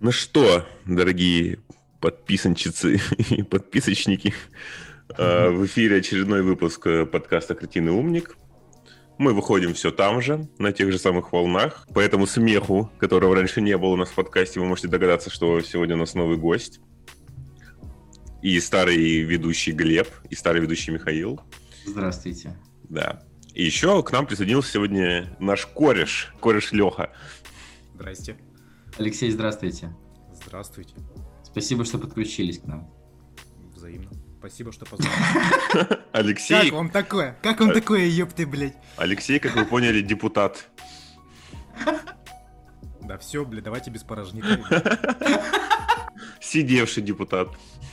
[0.00, 1.58] Ну что, дорогие
[2.00, 2.98] подписанчицы
[3.28, 4.32] и подписочники,
[5.18, 8.38] э, в эфире очередной выпуск э, подкаста «Картины умник».
[9.18, 11.86] Мы выходим все там же, на тех же самых волнах.
[11.92, 15.60] По этому смеху, которого раньше не было у нас в подкасте, вы можете догадаться, что
[15.60, 16.80] сегодня у нас новый гость.
[18.40, 21.42] И старый ведущий Глеб, и старый ведущий Михаил.
[21.84, 22.56] Здравствуйте.
[22.88, 23.22] Да.
[23.52, 27.10] И еще к нам присоединился сегодня наш кореш, кореш Леха.
[27.92, 28.38] Здрасте.
[28.98, 29.94] Алексей, здравствуйте.
[30.32, 30.94] Здравствуйте.
[31.42, 32.90] Спасибо, что подключились к нам.
[33.74, 34.10] Взаимно.
[34.38, 35.12] Спасибо, что позвали.
[36.12, 37.36] Алексей, Как вам такое?
[37.42, 38.76] Как вам такое, ёпты, блядь?
[38.96, 40.68] Алексей, как вы поняли, депутат.
[43.02, 44.60] Да все, блядь, давайте без порожника.
[46.40, 47.48] Сидевший депутат.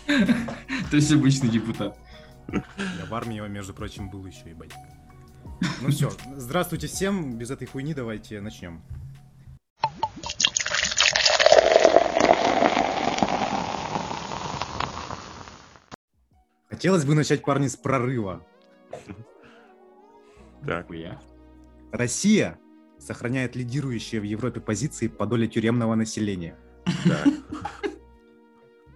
[0.06, 1.98] То есть обычный депутат.
[2.52, 4.74] Я в армии, между прочим, был еще, ебать.
[5.82, 8.84] Ну все, здравствуйте всем, без этой хуйни давайте начнем.
[16.78, 18.46] Хотелось бы начать, парни, с прорыва.
[20.64, 20.86] Так.
[21.92, 22.60] Россия
[23.00, 26.56] сохраняет лидирующие в Европе позиции по доле тюремного населения.
[27.04, 27.24] Да.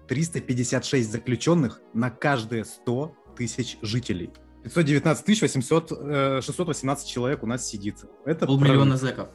[0.08, 4.30] 356 заключенных на каждые 100 тысяч жителей.
[4.64, 8.06] 519 тысяч 800, э, 618 человек у нас сидит.
[8.26, 9.00] Это Полмиллиона прорыв.
[9.00, 9.30] зэков.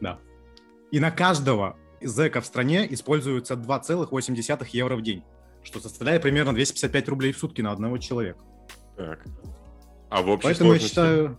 [0.00, 0.18] Да.
[0.90, 5.22] И на каждого зэка в стране используется 2,8 евро в день,
[5.62, 8.40] что составляет примерно 255 рублей в сутки на одного человека.
[8.96, 9.24] Так.
[10.10, 10.88] А в общей Поэтому я сложности?
[10.88, 11.38] считаю,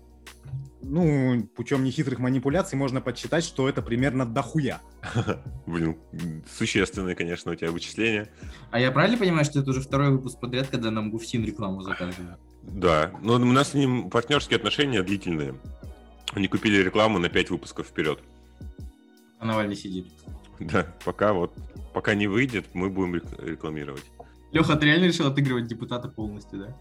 [0.84, 4.82] ну, путем нехитрых манипуляций можно подсчитать, что это примерно дохуя.
[5.66, 5.98] Блин,
[6.58, 8.30] существенные, конечно, у тебя вычисления.
[8.72, 12.38] А я правильно понимаю, что это уже второй выпуск подряд, когда нам Гуфсин рекламу заказывает?
[12.64, 15.56] Да, но у нас с ним партнерские отношения длительные.
[16.34, 18.20] Они купили рекламу на 5 выпусков вперед.
[19.40, 20.08] А Навальный сидит.
[20.62, 21.54] Да, пока вот,
[21.94, 24.06] пока не выйдет, мы будем рек- рекламировать.
[24.52, 26.78] Леха, ты реально решил отыгрывать депутата полностью, да?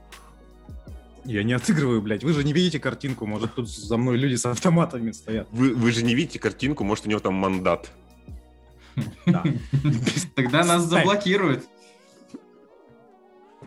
[1.25, 2.25] Я не отыгрываю, блядь.
[2.25, 3.27] Вы же не видите картинку.
[3.27, 5.49] Может, тут за мной люди с автоматами стоят.
[5.51, 7.91] Вы, вы же не видите картинку, может, у него там мандат.
[9.27, 9.45] Да.
[10.35, 11.65] Тогда нас заблокируют.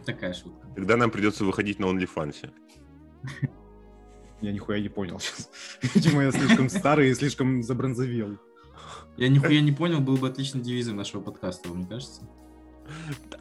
[0.05, 0.67] Такая шутка.
[0.75, 2.51] Тогда нам придется выходить на OnlyFans.
[4.41, 5.49] Я нихуя не понял сейчас.
[5.93, 8.37] Видимо, я слишком старый и слишком забронзовел.
[9.17, 12.21] Я нихуя не понял, был бы отличным девизом нашего подкаста, вам не кажется?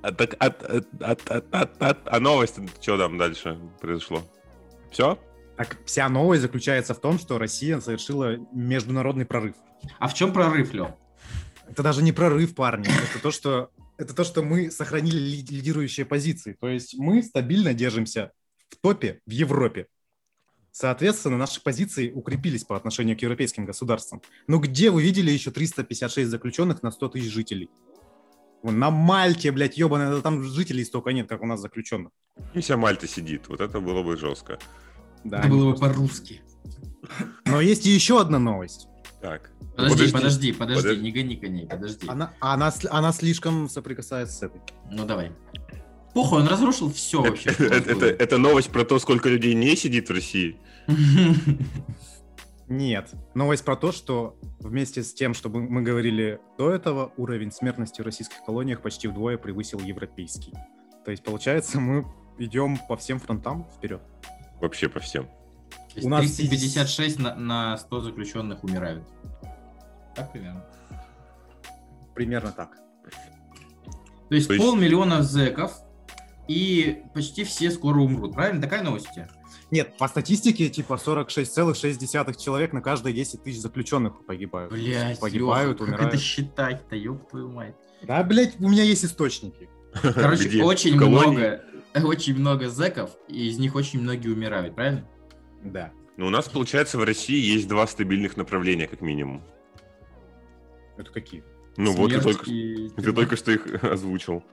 [0.02, 4.22] А, так, а, а- а- а- а- а- а новость, что там дальше произошло?
[4.90, 5.18] Все?
[5.56, 9.54] Так, вся новость заключается в том, что Россия совершила международный прорыв.
[9.98, 10.96] А в чем прорыв, Лё?
[11.68, 12.86] Это даже не прорыв, парни.
[12.86, 16.56] Это то, что, это то, что мы сохранили ли- лидирующие позиции.
[16.60, 18.32] То есть мы стабильно держимся
[18.68, 19.86] в топе в Европе.
[20.72, 24.22] Соответственно, наши позиции укрепились по отношению к европейским государствам.
[24.46, 27.68] Но где вы видели еще 356 заключенных на 100 тысяч жителей?
[28.62, 32.10] Вон на Мальте, блядь, ебаная, там жителей столько нет, как у нас заключенных.
[32.54, 33.48] И вся Мальта сидит.
[33.48, 34.58] Вот это было бы жестко.
[35.24, 36.42] Да, Это было бы по-русски.
[37.44, 38.88] Но есть и еще одна новость.
[39.20, 39.50] Так.
[39.76, 41.02] Подожди, подожди, подожди, Подожди.
[41.02, 42.08] не гони коней, подожди.
[42.08, 44.60] Она, она, она слишком соприкасается с этой.
[44.90, 45.32] Ну давай.
[46.14, 47.50] Похуй, он разрушил все вообще.
[47.50, 50.56] Это, это- новость про то, сколько людей не сидит в России.
[52.68, 53.12] Нет.
[53.34, 58.04] Новость про то, что вместе с тем, что мы говорили до этого, уровень смертности в
[58.04, 60.52] российских колониях почти вдвое превысил европейский.
[61.04, 62.06] То есть, получается, мы
[62.38, 64.00] идем по всем фронтам вперед.
[64.60, 65.28] Вообще по всем.
[66.02, 69.04] У нас 356 на, на 100 заключенных умирают.
[70.14, 70.64] Так примерно.
[72.14, 72.76] Примерно так.
[74.28, 75.72] То есть То есть- полмиллиона зэков
[76.52, 78.34] и почти все скоро умрут.
[78.34, 78.60] Правильно?
[78.60, 79.28] Такая новость у тебя?
[79.70, 84.70] Нет, по статистике, типа 46,6 человек на каждые 10 тысяч заключенных погибают.
[84.70, 86.14] Блять, Погибают, как умирают.
[86.14, 87.74] это считать-то, ёб твою мать.
[88.02, 89.70] Да, блядь, у меня есть источники.
[90.02, 90.62] Короче, Где?
[90.62, 91.64] очень много,
[91.94, 95.08] очень много зэков, и из них очень многие умирают, правильно?
[95.64, 95.92] Да.
[96.18, 99.42] Ну, у нас, получается, в России есть два стабильных направления, как минимум.
[100.98, 101.42] Это какие?
[101.78, 104.44] Ну, вот ты Смерть только, и ты только что их озвучил.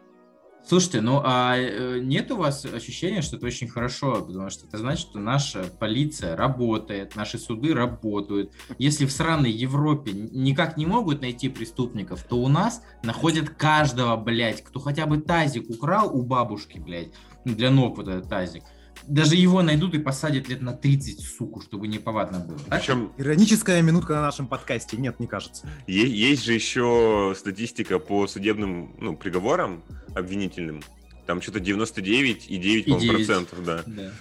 [0.65, 4.77] Слушайте, ну а э, нет у вас ощущения, что это очень хорошо, потому что это
[4.77, 8.51] значит, что наша полиция работает, наши суды работают.
[8.77, 14.63] Если в сраной Европе никак не могут найти преступников, то у нас находят каждого, блядь,
[14.63, 17.09] кто хотя бы тазик украл у бабушки, блядь,
[17.45, 18.63] ну, для ног вот этот тазик.
[19.07, 22.59] Даже его найдут и посадят лет на 30, суку, чтобы не повадно было.
[22.59, 22.81] Так?
[22.81, 24.97] Причем Ироническая минутка на нашем подкасте.
[24.97, 25.67] Нет, не кажется.
[25.87, 29.83] е- есть же еще статистика по судебным ну, приговорам
[30.19, 30.83] обвинительным.
[31.25, 33.27] Там что-то 99 и 9, И по-моему, 9.
[33.27, 33.83] процентов, да.
[33.85, 34.11] Да.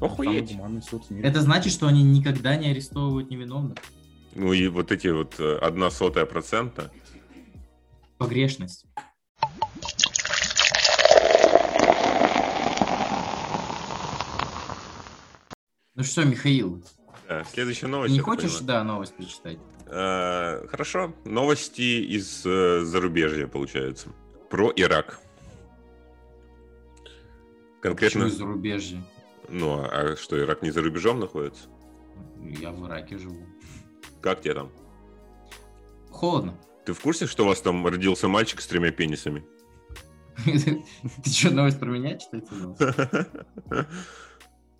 [0.00, 0.56] Охуеть.
[1.22, 3.76] Это значит, что они никогда не арестовывают невиновных.
[4.34, 6.90] Ну и вот эти вот э, одна сотая процента.
[8.18, 8.86] Погрешность.
[15.94, 16.82] Ну что, Михаил,
[17.28, 18.14] Да, следующая ты новость.
[18.14, 18.66] не хочешь, понимаю.
[18.66, 19.58] да, новость прочитать?
[19.86, 21.14] Э, Хорошо.
[21.24, 24.08] Новости из э, зарубежья, получается.
[24.52, 25.18] Про Ирак.
[27.80, 28.20] Конкретно.
[28.20, 29.02] Почему из зарубежья?
[29.48, 31.70] Ну, а а что, Ирак не за рубежом находится?
[32.38, 33.46] Я в Ираке живу.
[34.20, 34.70] Как тебе там?
[36.10, 36.54] Холодно.
[36.84, 39.42] Ты в курсе, что у вас там родился мальчик с тремя пенисами?
[40.44, 42.46] Ты что, новость про меня читать?
[42.46, 43.26] собрался?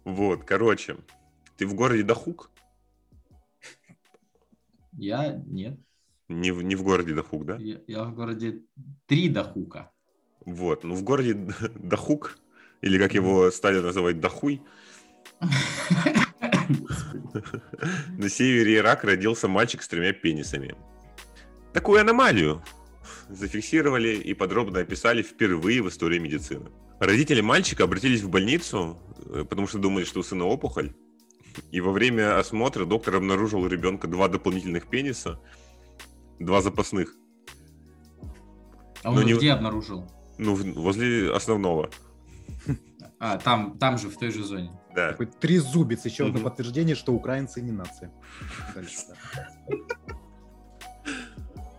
[0.04, 0.98] Вот, короче.
[1.56, 2.50] Ты в городе Дахук?
[4.92, 5.80] Я нет.
[6.32, 7.56] Не в, не в городе Дахук, да?
[7.56, 8.62] Я, я в городе
[9.06, 9.90] Три Дахука.
[10.44, 10.84] Вот.
[10.84, 11.34] Ну, в городе
[11.74, 12.38] Дахук,
[12.80, 14.62] или как его стали называть Дахуй,
[18.18, 20.74] на севере Ирака родился мальчик с тремя пенисами.
[21.72, 22.62] Такую аномалию
[23.28, 26.70] зафиксировали и подробно описали впервые в истории медицины.
[27.00, 30.92] Родители мальчика обратились в больницу, э, потому что думали, что у сына опухоль.
[31.70, 35.40] И во время осмотра доктор обнаружил у ребенка два дополнительных пениса,
[36.44, 37.14] два запасных.
[39.02, 40.10] А он Ну, их не- где обнаружил?
[40.38, 41.90] Ну, возле основного.
[43.18, 44.72] А, там, там же, в той же зоне.
[44.94, 45.10] Да.
[45.12, 48.12] Такой трезубец, еще одно подтверждение, что украинцы не нация.
[48.74, 49.76] Дальше, да.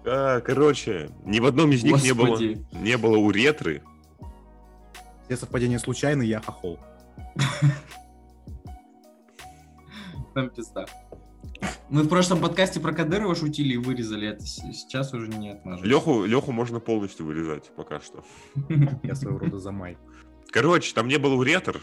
[0.05, 2.65] А, короче, ни в одном из них не было, Господи.
[2.73, 3.83] не было уретры.
[5.25, 6.79] Все совпадения случайны, я хохол.
[10.33, 10.85] Там пизда.
[11.89, 14.45] Мы в прошлом подкасте про Кадырова шутили и вырезали это.
[14.45, 15.85] Сейчас уже не отмажешь.
[15.85, 18.23] Леху, Леху можно полностью вырезать пока что.
[19.03, 19.97] Я своего рода замай.
[20.51, 21.81] Короче, там не был уретр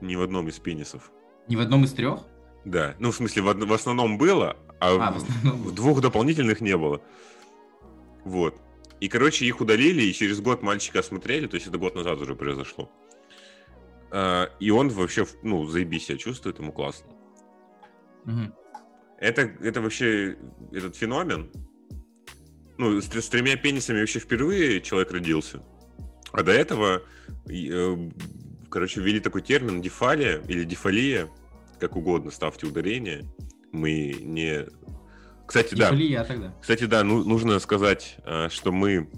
[0.00, 1.10] ни в одном из пенисов.
[1.48, 2.20] Не в одном из трех?
[2.64, 5.64] Да, ну в смысле в, од- в основном было, а, А, в в, основном в
[5.66, 5.72] было.
[5.74, 7.00] двух дополнительных не было.
[8.24, 8.56] Вот.
[9.00, 12.34] И, короче, их удалили, и через год мальчика осмотрели, то есть это год назад уже
[12.34, 12.90] произошло.
[14.10, 17.06] А, и он вообще, ну, заебись себя чувствует, ему классно.
[18.24, 18.52] Мгм.
[19.18, 20.36] Это, это вообще
[20.72, 21.50] этот феномен.
[22.78, 25.62] Ну, с, с тремя пенисами вообще впервые человек родился.
[26.32, 27.02] А до этого,
[27.48, 28.10] э,
[28.68, 31.28] короче, ввели такой термин дефалия или дефалия,
[31.80, 33.24] как угодно, ставьте ударение.
[33.72, 34.66] Мы не...
[35.46, 36.54] Кстати, да, Ебали я тогда.
[36.60, 39.08] кстати, да, ну, нужно сказать, э, что мы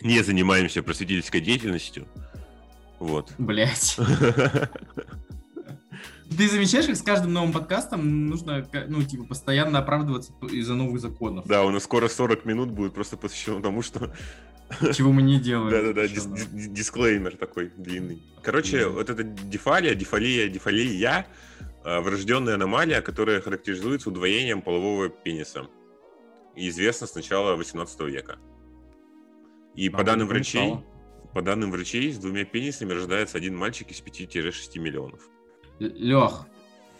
[0.00, 2.08] не занимаемся просветительской деятельностью.
[2.98, 3.32] Вот.
[3.38, 3.96] Блять.
[6.36, 11.46] Ты замечаешь, как с каждым новым подкастом нужно, ну, типа, постоянно оправдываться из-за новых законов.
[11.46, 14.12] Да, у нас скоро 40 минут будет просто посвящено тому, что
[14.94, 15.70] Чего мы не делаем.
[15.70, 18.22] Да-да-да, дисклеймер такой длинный.
[18.42, 21.26] Короче, вот эта дефалия, дефалия, дефалия
[21.84, 25.66] э, врожденная аномалия, которая характеризуется удвоением полового пениса.
[26.54, 28.38] Известна с начала 18 века.
[29.74, 30.74] И по Нам данным врачей,
[31.32, 35.22] по данным врачей, с двумя пенисами рождается один мальчик из 5-6 миллионов.
[35.88, 36.46] Лех,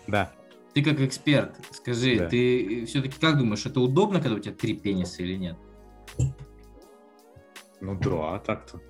[0.07, 0.33] Да.
[0.75, 2.29] ты как эксперт, скажи, Да.
[2.29, 5.57] ты все-таки как думаешь, это удобно, когда у тебя три пениса или нет?
[7.81, 8.81] Ну да, так-то.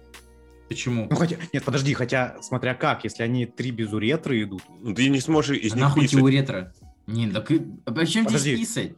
[0.68, 1.06] Почему?
[1.10, 4.62] Ну хотя, нет, подожди, хотя, смотря как, если они три без уретры идут.
[4.80, 6.12] Ну, ты не сможешь из А них нахуй писать.
[6.12, 6.72] тебе уретра?
[7.06, 7.62] Не, так и...
[7.84, 8.56] а зачем здесь Подожди.
[8.56, 8.92] писать?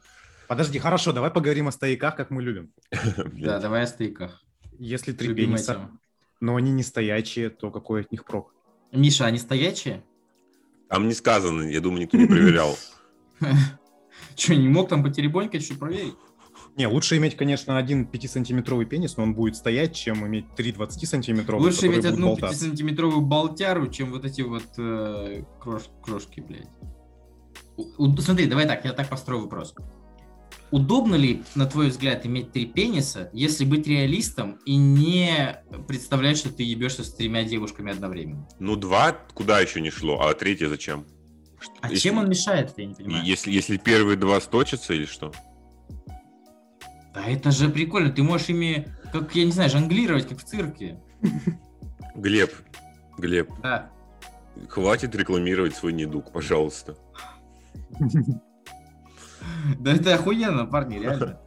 [0.47, 2.71] Подожди, хорошо, давай поговорим о стояках, как мы любим.
[3.33, 4.43] Да, давай о стейках.
[4.79, 5.91] Если три пениса,
[6.41, 8.53] но они не стоячие, то какой от них прок?
[8.93, 10.05] Миша, они стоячие?
[10.89, 12.77] Там не сказано, я думаю, никто не проверял.
[14.37, 16.15] Че, не мог там потеребонькать, что проверить?
[16.77, 21.61] Не, лучше иметь, конечно, один 5-сантиметровый пенис, но он будет стоять, чем иметь три 20-сантиметровых,
[21.61, 22.67] Лучше иметь одну болтаться.
[22.67, 26.69] 5-сантиметровую болтяру, чем вот эти вот э, крош- крошки, блядь.
[27.77, 29.75] У- у- смотри, давай так, я так построю вопрос.
[30.79, 36.53] Удобно ли, на твой взгляд, иметь три пениса, если быть реалистом и не представлять, что
[36.53, 38.49] ты ебешься с тремя девушками одновременно?
[38.59, 41.07] Ну, два куда еще не шло, а третье зачем?
[41.81, 43.25] А Если- чем он мешает, я не понимаю.
[43.25, 45.33] Если, если первые два сточатся или что?
[47.15, 51.01] Да это же прикольно, ты можешь ими, как, я не знаю, жонглировать, как в цирке.
[52.17, 52.51] Глеб,
[53.17, 53.93] Глеб, Да.
[54.69, 56.97] хватит рекламировать свой недуг, пожалуйста.
[59.79, 61.41] Да это охуенно, парни, реально.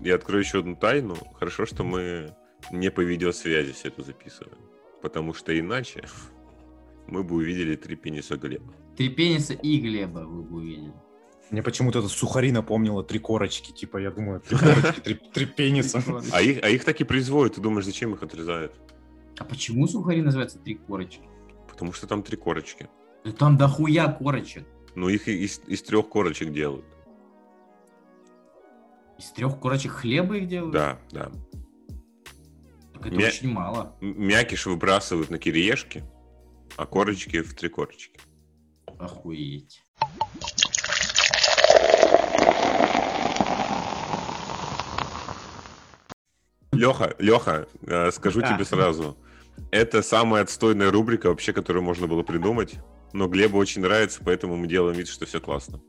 [0.00, 1.16] Я открою еще одну тайну.
[1.38, 2.34] Хорошо, что мы
[2.72, 4.58] не по видеосвязи все это записываем.
[5.02, 6.04] Потому что иначе
[7.06, 8.72] мы бы увидели три пениса Глеба.
[8.96, 10.92] Три пениса и Глеба вы бы увидели.
[11.50, 16.02] Мне почему-то это сухари напомнило три корочки, типа, я думаю, три корочки, три, три пениса.
[16.32, 17.54] А их, а их так и производят.
[17.54, 18.74] Ты думаешь, зачем их отрезают?
[19.38, 21.22] А почему сухари называются три корочки?
[21.68, 22.88] Потому что там три корочки.
[23.24, 24.66] Да там дохуя корочек.
[24.94, 26.84] Ну, их из, из трех корочек делают.
[29.18, 30.72] Из трех корочек хлеба их делают?
[30.72, 31.30] Да, да.
[32.94, 33.96] Так это Мя- очень мало.
[34.00, 36.04] Мякиш выбрасывают на кириешки,
[36.76, 38.20] а корочки в три корочки.
[38.98, 39.82] Охуеть.
[46.72, 48.54] Леха, Леха, э, скажу Да.
[48.54, 49.16] тебе сразу,
[49.70, 52.76] это самая отстойная рубрика вообще, которую можно было придумать.
[53.12, 55.80] Но Глебу очень нравится, поэтому мы делаем вид, что все классно.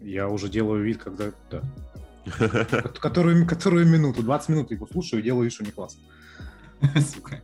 [0.00, 1.32] Я уже делаю вид, когда...
[1.50, 1.62] Да.
[2.30, 6.02] Ко- Которую, которую минуту, 20 минут его слушаю и делаю вид, что не классно.
[7.14, 7.42] Сука.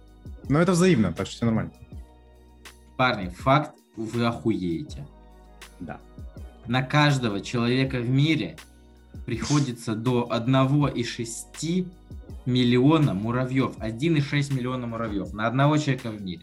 [0.49, 1.73] Но это взаимно, так что все нормально.
[2.97, 5.07] Парни, факт, вы охуеете.
[5.81, 6.01] Да.
[6.67, 8.57] На каждого человека в мире
[9.27, 11.89] приходится до 1,6
[12.47, 13.77] миллиона муравьев.
[13.79, 16.43] 1,6 миллиона муравьев на одного человека в мире.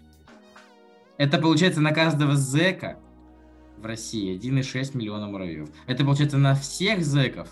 [1.17, 2.97] Это получается на каждого зэка
[3.77, 5.69] в России 1,6 миллиона муравьев.
[5.87, 7.49] Это получается на всех зэков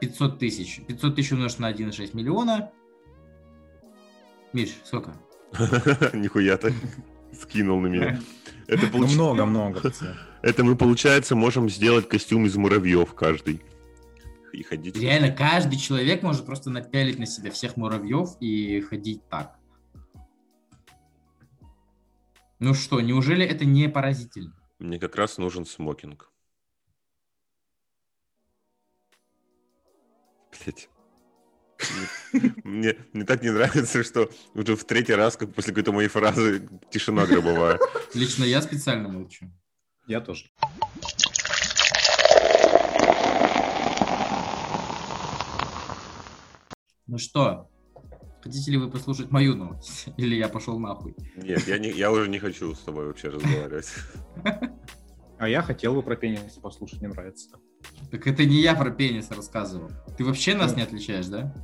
[0.00, 0.80] 500 тысяч.
[0.86, 2.70] 500 тысяч умножить на 1,6 миллиона.
[4.52, 5.12] Миш, сколько?
[6.12, 6.74] Нихуя ты
[7.40, 8.20] скинул на меня.
[8.66, 9.80] Это, Ну, получ- много-много.
[9.80, 10.14] пацаны.
[10.42, 13.62] это мы, получается, можем сделать костюм из муравьев каждый.
[14.52, 14.96] И ходить.
[14.96, 19.56] Реально, каждый человек может просто напялить на себя всех муравьев и ходить так.
[22.58, 24.52] Ну что, неужели это не поразительно?
[24.78, 26.29] Мне как раз нужен смокинг.
[30.50, 30.88] Блять.
[32.64, 36.68] Мне, мне так не нравится, что уже в третий раз, как после какой-то моей фразы,
[36.90, 37.78] тишина гробовая.
[38.14, 39.50] Лично я специально молчу.
[40.06, 40.46] Я тоже.
[47.06, 47.68] Ну что,
[48.42, 50.08] хотите ли вы послушать мою новость?
[50.16, 51.16] Или я пошел нахуй?
[51.36, 53.92] Нет, я, не, я уже не хочу с тобой вообще разговаривать.
[55.40, 57.56] А я хотел бы про пенис послушать, мне нравится.
[58.10, 59.90] Так это не я про пенис рассказывал.
[60.18, 60.76] Ты вообще нас Ну.
[60.76, 61.54] не отличаешь, да?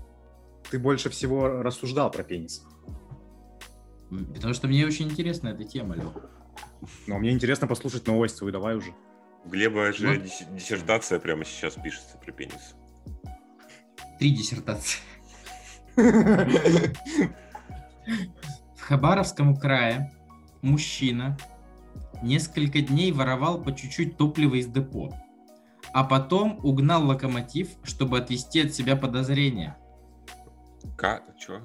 [0.71, 2.64] Ты больше всего рассуждал про пенис.
[4.35, 6.14] Потому что мне очень интересна эта тема, Лёх.
[7.06, 8.95] Но мне интересно послушать новость свою, давай уже.
[9.45, 10.23] Глеба же Вот.
[10.56, 12.75] диссертация прямо сейчас пишется про пенис.
[14.18, 15.00] Три диссертации.
[18.76, 20.12] В Хабаровском крае
[20.62, 21.37] мужчина
[22.26, 25.12] несколько дней воровал по чуть-чуть топлива из депо,
[25.92, 29.76] а потом угнал локомотив, чтобы отвести от себя подозрения.
[30.97, 31.25] Как?
[31.38, 31.61] Чё?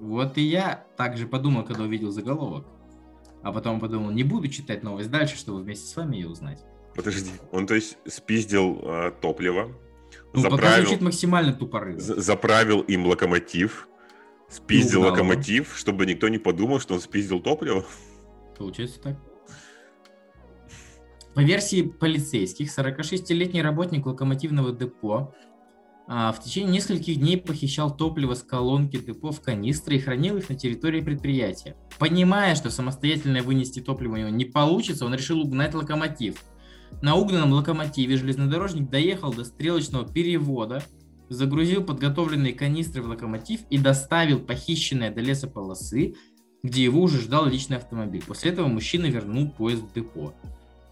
[0.00, 2.66] Вот и я также подумал, когда увидел заголовок.
[3.42, 6.62] А потом подумал, не буду читать новость дальше, чтобы вместе с вами ее узнать.
[6.94, 7.30] Подожди.
[7.50, 9.72] Он, то есть, спиздил э, топливо,
[10.34, 11.98] Ну, пока заправил, звучит максимально тупорыло.
[11.98, 13.88] за- заправил им локомотив,
[14.48, 17.84] спиздил локомотив, чтобы никто не подумал, что он спиздил топливо.
[18.58, 19.16] Получается так.
[21.34, 25.34] По версии полицейских, 46-летний работник локомотивного депо
[26.06, 30.50] а, в течение нескольких дней похищал топливо с колонки депо в канистры и хранил их
[30.50, 31.76] на территории предприятия.
[31.98, 36.42] Понимая, что самостоятельно вынести топливо у него не получится, он решил угнать локомотив.
[37.00, 40.84] На угнанном локомотиве железнодорожник доехал до стрелочного перевода,
[41.30, 46.14] загрузил подготовленные канистры в локомотив и доставил похищенное до лесополосы,
[46.62, 48.22] где его уже ждал личный автомобиль.
[48.22, 50.34] После этого мужчина вернул поезд в депо.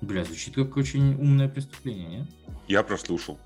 [0.01, 2.29] Бля, звучит как очень умное преступление, нет?
[2.69, 3.39] Я прослушал.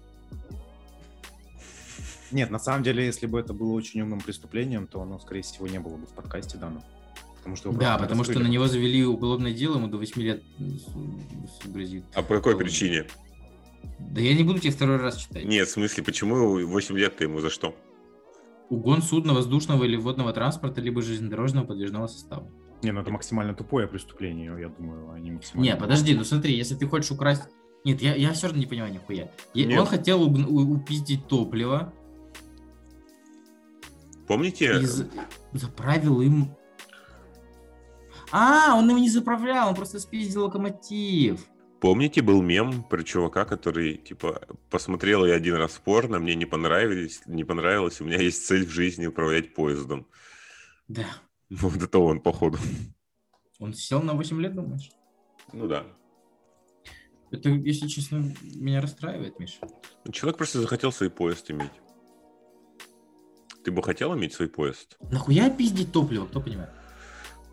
[2.30, 5.66] Нет, на самом деле, если бы это было очень умным преступлением, то оно, скорее всего,
[5.66, 6.82] не было бы в подкасте данном.
[7.36, 11.66] Потому что Да, потому что на него завели уголовное дело, ему до 8 лет с-
[11.68, 12.04] грозит.
[12.14, 13.04] А по какой причине?
[13.98, 15.44] Да я не буду тебе второй раз читать.
[15.44, 17.76] Нет, в смысле, почему 8 лет-то ему за что?
[18.70, 22.48] Угон судна, воздушного или водного транспорта, либо железнодорожного подвижного состава.
[22.84, 25.70] Не, ну это максимально тупое преступление, я думаю, а не максимально...
[25.70, 27.42] Не, подожди, ну смотри, если ты хочешь украсть...
[27.84, 29.30] Нет, я, я все равно не понимаю нихуя.
[29.54, 29.78] Нет.
[29.78, 31.92] Он хотел у- упиздить топливо
[34.26, 34.80] Помните?
[34.80, 35.08] и за-
[35.52, 36.54] заправил им...
[38.32, 41.46] А, он его не заправлял, он просто спиздил локомотив.
[41.80, 47.20] Помните, был мем про чувака, который, типа, посмотрел я один раз порно, мне не понравились,
[47.26, 50.06] не понравилось, у меня есть цель в жизни управлять поездом.
[50.88, 51.04] Да.
[51.60, 52.58] Вот это он, походу.
[53.58, 54.90] Он сел на 8 лет, думаешь?
[55.52, 55.84] Ну да.
[57.30, 59.58] Это, если честно, меня расстраивает, Миша.
[60.04, 61.70] Ну, Человек просто захотел свой поезд иметь.
[63.64, 64.96] Ты бы хотел иметь свой поезд?
[65.10, 66.70] Нахуя пиздить топливо, кто понимает?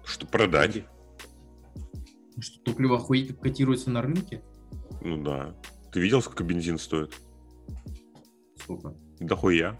[0.04, 0.84] Что продать?
[2.36, 4.44] Ну Что топливо охуеть как котируется на рынке?
[5.02, 5.56] Ну да.
[5.92, 7.16] Ты видел, сколько бензин стоит?
[8.58, 8.94] Сколько?
[9.20, 9.80] Да хуя.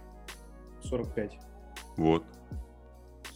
[0.84, 1.38] 45.
[1.98, 2.24] Вот.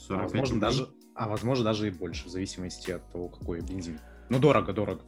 [0.05, 0.59] А 45 возможно, рублей?
[0.61, 3.99] даже, а возможно даже и больше, в зависимости от того, какой бензин.
[4.29, 5.01] Ну, дорого, дорого.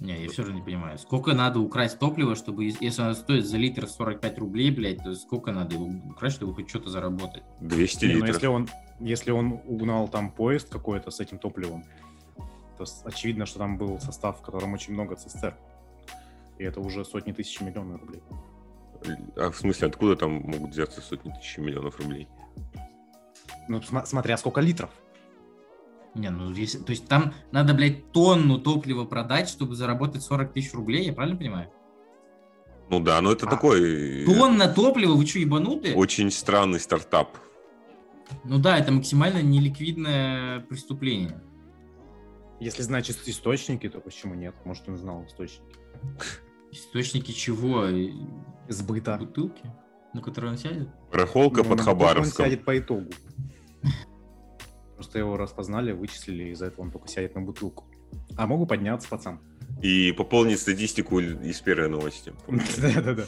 [0.00, 0.98] Не, я все же не понимаю.
[0.98, 5.14] Сколько надо украсть топлива, чтобы, ес- если оно стоит за литр 45 рублей, блядь, то
[5.14, 7.42] сколько надо его украсть, чтобы хоть что-то заработать?
[7.60, 8.34] 200 Не, ну литров.
[8.34, 8.68] если он,
[9.00, 11.84] если он угнал там поезд какой-то с этим топливом,
[12.76, 15.56] то очевидно, что там был состав, в котором очень много цистерн.
[16.58, 18.22] И это уже сотни тысяч миллионов рублей.
[19.36, 22.28] А в смысле, откуда там могут взяться сотни тысяч миллионов рублей?
[23.68, 24.90] Ну, сма- смотря сколько литров.
[26.14, 30.72] Не, ну если, то есть там надо, блядь, тонну топлива продать, чтобы заработать 40 тысяч
[30.74, 31.70] рублей, я правильно понимаю?
[32.90, 35.96] Ну да, но это А, такой э, Тонна топлива, вы что, ебанутые?
[35.96, 37.36] очень странный стартап.
[38.44, 41.40] Ну да, это максимально неликвидное преступление.
[42.60, 44.54] Если знать ис- источники, то почему нет?
[44.64, 45.74] Может, он знал источники.
[46.70, 47.86] Источники чего?
[48.68, 49.16] Сбыта.
[49.18, 49.62] Бутылки,
[50.14, 50.88] на которые он сядет?
[51.12, 52.44] Барахолка Ну, под Хабаровском.
[52.44, 53.10] Он сядет по итогу.
[54.94, 57.84] Просто его распознали, вычислили, из-за этого он только сядет на бутылку.
[58.36, 59.40] А могу подняться, пацан.
[59.82, 62.32] И пополнить статистику из первой новости.
[62.78, 63.24] Да-да-да.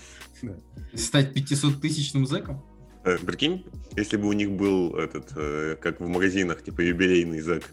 [0.94, 2.64] Стать 500-тысячным зэком?
[3.04, 3.66] Э, Прикинь,
[3.96, 7.64] если бы у них был этот, э, как в магазинах, типа юбилейный зэк.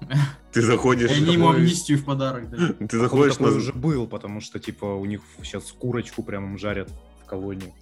[0.52, 2.78] Ты заходишь, И они ему амнистию в подарок дают.
[2.88, 3.48] ты заходишь на...
[3.48, 6.90] уже был, потому что, типа, у них сейчас курочку прям жарят
[7.22, 7.74] в колонии.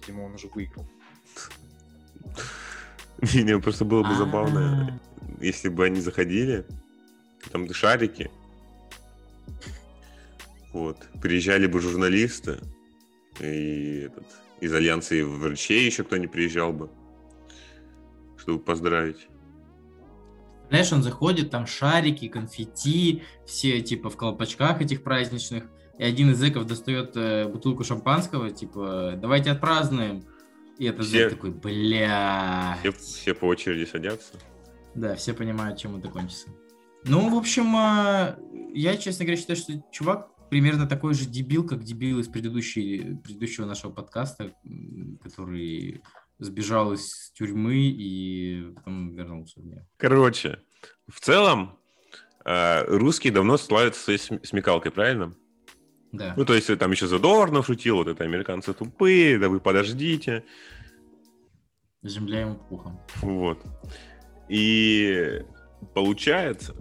[0.00, 0.86] Видимо, он уже выиграл.
[3.34, 4.14] Не, просто было бы А.
[4.14, 5.00] забавно,
[5.40, 6.64] если бы они заходили,
[7.52, 8.30] там шарики,
[10.72, 12.60] вот, приезжали бы журналисты,
[13.40, 14.26] и этот,
[14.60, 16.90] из Альянса и врачей еще кто не приезжал бы,
[18.38, 19.28] чтобы поздравить.
[20.70, 25.64] Знаешь, он заходит, там шарики, конфетти, все типа в колпачках этих праздничных.
[26.00, 30.24] И один из зэков достает э, бутылку шампанского, типа, давайте отпразднуем.
[30.78, 32.78] И этот Все- зэк такой, бля.
[32.80, 34.32] Все, все по очереди садятся.
[34.94, 36.48] Да, все понимают, чем это кончится.
[37.04, 38.38] Ну, в общем, а,
[38.72, 43.66] я, честно говоря, считаю, что чувак примерно такой же дебил, как дебил из предыдущей, предыдущего
[43.66, 44.54] нашего подкаста,
[45.22, 46.00] который
[46.38, 49.86] сбежал из тюрьмы и потом вернулся в нее.
[49.98, 50.60] Короче,
[51.08, 51.78] в целом,
[52.46, 55.34] э, русские давно славятся своей см- смекалкой, правильно?
[56.12, 56.34] Да.
[56.36, 60.44] Ну, то есть, там еще Задорнов шутил, вот это американцы тупые, да вы подождите.
[62.02, 63.00] Земля ему пухом.
[63.22, 63.62] Вот.
[64.48, 65.42] И
[65.94, 66.74] получается,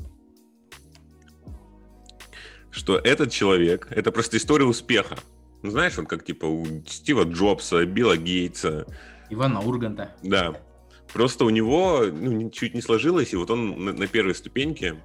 [2.72, 5.18] что этот человек, это просто история успеха.
[5.62, 8.88] Ну, знаешь, вот как типа у Стива Джобса, Билла Гейтса,
[9.30, 10.15] Ивана Урганта.
[10.24, 10.62] да.
[11.13, 15.02] Просто у него ну, чуть не сложилось, и вот он на, на первой ступеньке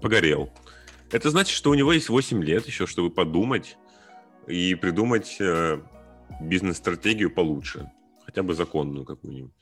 [0.00, 0.52] погорел.
[1.10, 3.78] Это значит, что у него есть 8 лет еще, чтобы подумать
[4.46, 5.80] и придумать э,
[6.40, 7.90] бизнес-стратегию получше.
[8.26, 9.54] Хотя бы законную какую-нибудь.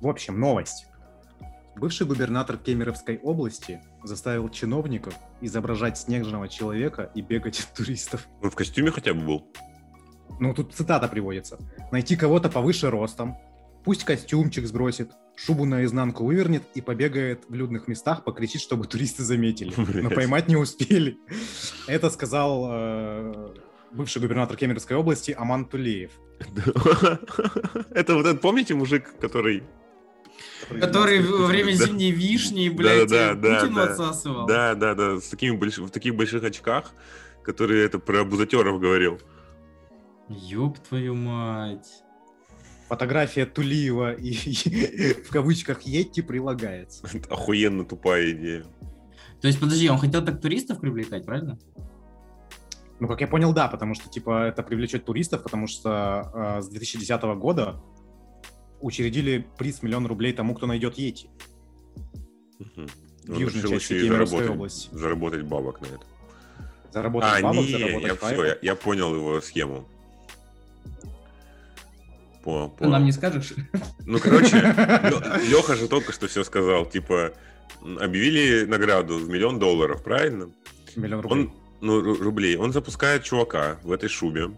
[0.00, 0.86] В общем, новость.
[1.76, 8.26] Бывший губернатор Кемеровской области заставил чиновников изображать снежного человека и бегать от туристов.
[8.42, 9.52] Он в костюме хотя бы был.
[10.40, 11.58] Ну, тут цитата приводится.
[11.92, 13.36] Найти кого-то повыше ростом,
[13.84, 19.72] пусть костюмчик сбросит, шубу наизнанку вывернет и побегает в людных местах, покричит, чтобы туристы заметили.
[19.76, 20.14] Но Блядь.
[20.14, 21.18] поймать не успели.
[21.86, 23.54] Это сказал э,
[23.92, 26.12] бывший губернатор Кемеровской области Аман Тулеев.
[27.90, 29.62] Это вот этот, помните, мужик, который...
[30.68, 34.46] Который во время зимней вишни, блядь, Путину отсасывал.
[34.46, 35.78] Да, да, да, с такими больш...
[35.78, 36.92] в таких больших очках,
[37.42, 39.20] который это про абузатеров говорил.
[40.28, 42.04] Ёб твою мать.
[42.90, 47.06] Фотография Тулиева и, и в кавычках Йетти прилагается.
[47.12, 48.64] Это охуенно тупая идея.
[49.40, 51.56] То есть, подожди, он хотел так туристов привлекать, правильно?
[52.98, 56.68] Ну, как я понял, да, потому что, типа, это привлечет туристов, потому что э, с
[56.68, 57.80] 2010 года
[58.80, 61.30] учредили приз миллион рублей тому, кто найдет Йети
[62.58, 62.88] Мгм.
[63.24, 64.88] в южной решил части еще и Кемеровской заработать, области.
[64.94, 66.04] заработать бабок на это.
[66.92, 69.86] Заработать а, бабок, не, заработать я, все, я, я понял его схему.
[72.42, 73.52] По, Ты нам не скажешь?
[74.06, 74.56] Ну, короче,
[75.48, 76.86] Леха же только что все сказал.
[76.86, 77.32] Типа,
[77.82, 80.50] объявили награду в миллион долларов, правильно?
[80.96, 81.44] Миллион рублей.
[81.44, 82.56] Он, ну, ру- рублей.
[82.56, 84.50] Он запускает чувака в этой шубе.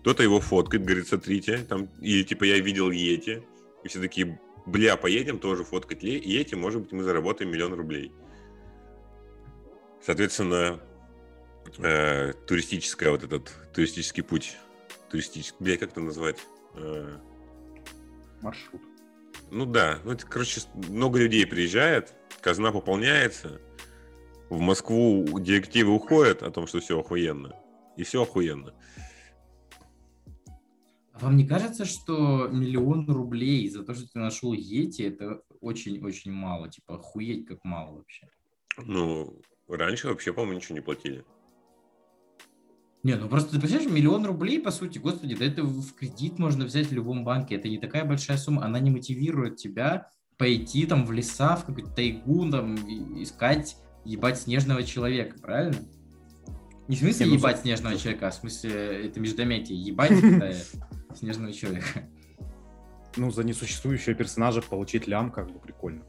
[0.00, 3.42] Кто-то его фоткает, говорит, смотрите, там, или типа я видел Йети.
[3.84, 8.12] И все такие, бля, поедем тоже фоткать Йети, может быть, мы заработаем миллион рублей.
[10.04, 10.80] Соответственно,
[11.78, 14.56] э, туристическая вот этот туристический путь,
[15.10, 16.38] туристический, бля, как это назвать?
[16.74, 17.16] Э,
[18.42, 18.82] Маршрут.
[19.50, 23.60] ну да, ну это, короче, много людей приезжает, казна пополняется,
[24.50, 27.54] в Москву директивы уходят о том, что все охуенно,
[27.96, 28.74] и все охуенно.
[31.12, 36.32] А Вам не кажется, что миллион рублей за то, что ты нашел Йети, это очень-очень
[36.32, 36.70] мало?
[36.70, 38.28] Типа, охуеть как мало вообще.
[38.76, 41.24] Ну, раньше вообще, по-моему, ничего не платили.
[43.08, 46.66] Не, ну просто ты представляешь, миллион рублей, по сути, господи, да это в кредит можно
[46.66, 47.54] взять в любом банке.
[47.54, 51.90] Это не такая большая сумма, она не мотивирует тебя пойти там в леса, в какую-то
[51.90, 52.74] тайгу, там,
[53.22, 55.78] искать, ебать снежного человека, правильно?
[56.86, 60.52] Не в смысле Не, ну, ебать снежного человека, а в смысле это междометие, ебать э,
[61.14, 62.06] снежного человека.
[63.16, 66.02] Ну, за несуществующего персонажа получить лям как бы прикольно.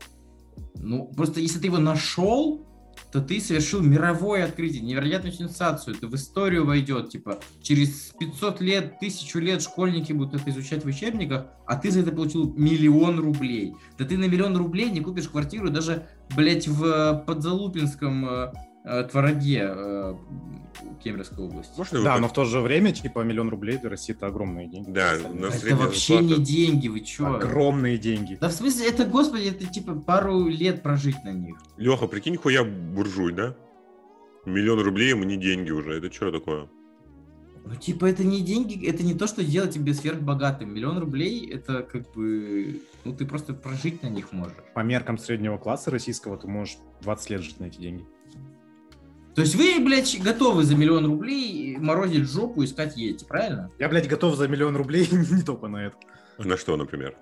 [0.76, 2.69] Ну, просто если ты его нашел,
[3.12, 5.96] то ты совершил мировое открытие, невероятную сенсацию.
[5.96, 10.88] Это в историю войдет, типа, через 500 лет, 1000 лет школьники будут это изучать в
[10.88, 13.74] учебниках, а ты за это получил миллион рублей.
[13.98, 18.52] Да ты на миллион рублей не купишь квартиру даже, блять, в э, Подзалупинском э,
[18.84, 20.16] Твороге э,
[21.04, 21.72] Кемеровской области.
[21.78, 24.68] Можно Да, вы- но в то же время, типа, миллион рублей для России это огромные
[24.68, 24.90] деньги.
[24.92, 26.40] Да, на Это вообще зарплата.
[26.40, 27.36] не деньги, вы чё?
[27.36, 28.38] Огромные деньги.
[28.40, 31.58] Да в смысле, это, господи, это типа пару лет прожить на них.
[31.78, 33.56] Леха, прикинь, хуя буржуй, да?
[34.46, 35.98] Миллион рублей ему не деньги уже.
[35.98, 36.70] Это что такое?
[37.66, 40.74] Ну, типа, это не деньги, это не то, что делать тебе сверхбогатым.
[40.74, 44.56] Миллион рублей, это как бы, ну, ты просто прожить на них можешь.
[44.74, 48.06] По меркам среднего класса российского ты можешь 20 лет жить на эти деньги.
[49.36, 53.72] То есть вы, блядь, готовы за миллион рублей морозить жопу, искать ети, правильно?
[53.80, 55.96] Я, блядь, готов за миллион рублей не только на это.
[56.40, 57.16] На что, например?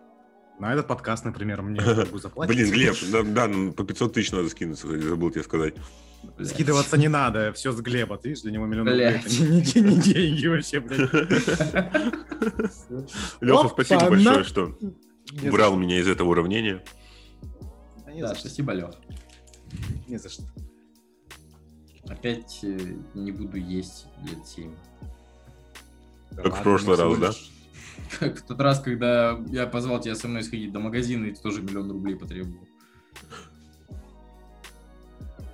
[0.60, 1.82] На этот подкаст, например, мне
[2.14, 2.56] заплатят.
[2.56, 5.76] Блин, Глеб, да, да, ну, по 500 тысяч надо скинуться, кстати, забыл тебе сказать.
[6.36, 6.50] Блядь.
[6.50, 8.18] Скидываться не надо, все с Глеба.
[8.18, 9.08] Ты видишь, для него миллион рублей.
[9.08, 11.12] Это не, не- не деньги вообще, блядь.
[13.42, 15.76] Леха, спасибо большое, что что.
[15.76, 16.84] меня из этого уравнения.
[18.20, 18.96] Да спасибо, Лех.
[20.08, 20.44] Не за что.
[22.10, 22.78] Опять э,
[23.14, 24.72] не буду есть лет 7.
[26.32, 27.32] Да Как в ладно, прошлый раз, да?
[28.20, 31.42] Как в тот раз, когда я позвал тебя со мной сходить до магазина, и ты
[31.42, 32.68] тоже миллион рублей потребовал.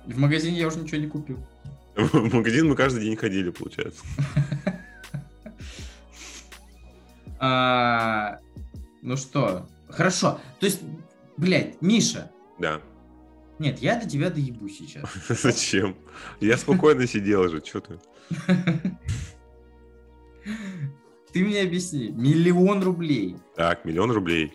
[0.06, 1.38] И в магазине я уже ничего не купил.
[1.96, 4.04] В магазин мы каждый день ходили, получается.
[7.46, 8.38] А,
[9.02, 10.40] ну что, хорошо.
[10.60, 10.80] То есть,
[11.36, 12.80] блядь, Миша, Да.
[13.58, 15.04] Нет, я до тебя доебу сейчас.
[15.28, 15.96] Зачем?
[16.40, 17.98] Я спокойно сидел же, что ты?
[21.32, 23.36] Ты мне объясни, миллион рублей.
[23.56, 24.52] Так, миллион рублей.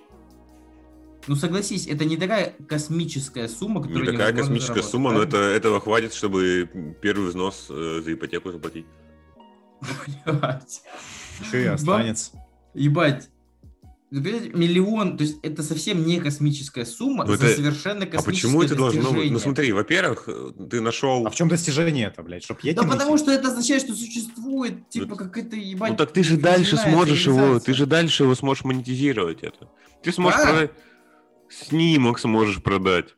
[1.28, 5.82] Ну согласись, это не такая космическая сумма, Не которую такая космическая сумма, но это, этого
[5.82, 6.70] хватит, чтобы
[7.02, 8.86] первый взнос э, за ипотеку заплатить.
[10.26, 10.82] Ебать.
[11.42, 12.32] Еще и останется.
[12.74, 13.30] Ебать.
[14.12, 18.48] Понимаете, Миллион, то есть это совсем не космическая сумма Ну, за это- совершенно А космическое
[18.48, 19.06] почему это должно быть?
[19.10, 19.40] Ну достижение.
[19.40, 20.30] смотри, во-первых,
[20.70, 21.28] ты нашел...
[21.28, 22.44] А в чем достижение это, блядь?
[22.44, 25.92] Чтоб я Да потому что это означает, что существует, типа, какая-то, ебать...
[25.92, 29.70] Ну так ты же дальше сможешь его, ты же дальше его сможешь монетизировать это.
[30.02, 30.50] Ты сможешь Как?
[30.50, 30.72] продать,
[31.50, 33.16] снимок сможешь продать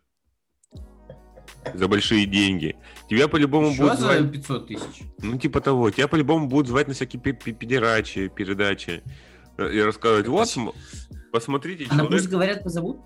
[1.73, 2.75] за большие деньги.
[3.09, 5.01] Тебя по-любому будут за звать, 500 тысяч?
[5.19, 9.03] ну типа того, тебя по-любому будут звать на всякие пе- пе- педерачи, передачи
[9.69, 10.75] и рассказывать, вот, см-
[11.31, 12.99] посмотрите, А на пусть говорят, позовут?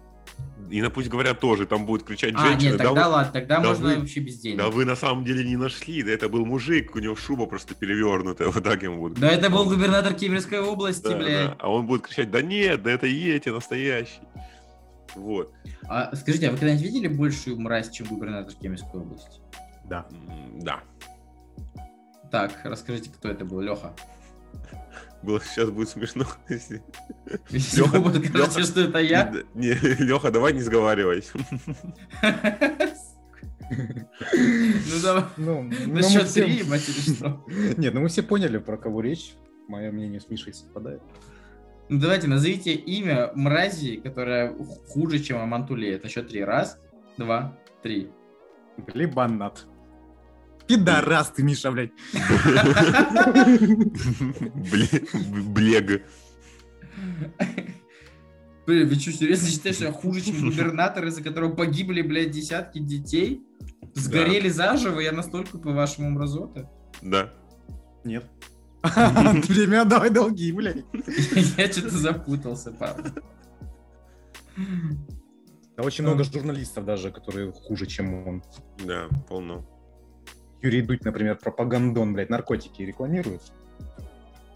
[0.70, 3.60] и на пусть говорят тоже, там будет кричать А, нет, да, тогда вы, ладно, тогда
[3.60, 4.58] да можно вы- вообще без денег.
[4.58, 7.76] да вы на самом деле не нашли, да это был мужик, у него шуба просто
[7.76, 9.20] перевернутая, вот так ему будут.
[9.20, 11.48] Да это был губернатор Кемеровской области, Да, блядь.
[11.50, 11.56] да.
[11.60, 14.22] А он будет кричать, да нет, да это Йети настоящий.
[15.16, 15.54] Вот.
[15.88, 19.40] А скажите, а вы когда-нибудь видели большую мразь, чем губернатор Кемеровской области?
[19.88, 20.08] Да.
[20.62, 20.80] Да.
[22.32, 23.94] Так, расскажите, кто это был, Леха.
[25.26, 26.26] Было сейчас будет смешно.
[26.48, 26.82] покажете,
[28.34, 28.64] Лёха.
[28.64, 29.34] что это я.
[29.56, 31.32] Не, Леха, давай не сговаривайся.
[33.72, 37.44] Ну давай, Ну, на ну, мы счет три, ебать, или что?
[37.78, 39.34] Нет, ну мы все поняли, про кого речь.
[39.68, 41.02] Мое мнение с Мишей совпадает.
[41.90, 44.56] Ну давайте, назовите имя мрази, которая
[44.88, 46.04] хуже, чем Амантулеет.
[46.04, 46.44] На счет три.
[46.44, 46.80] Раз,
[47.18, 48.12] два, три.
[48.78, 49.66] Глебанат.
[50.68, 51.92] Пидорас ты, Миша, блядь.
[54.72, 56.04] Бле- Блег.
[58.66, 62.80] Блин, вы что, серьезно считаете, что я хуже, чем губернатор, из-за которого погибли, блядь, десятки
[62.80, 63.44] детей?
[63.94, 66.70] Сгорели заживо, я настолько, по-вашему, мразота?
[67.02, 67.32] Да.
[68.04, 68.26] Нет.
[68.84, 70.84] Время отдавай долги, блядь.
[71.58, 73.14] Я что-то запутался, парень.
[75.76, 78.44] Да очень много журналистов даже, которые хуже, чем он.
[78.86, 79.66] Да, полно.
[80.66, 83.42] Юрий Дудь, например, пропагандон, блядь, наркотики рекламирует.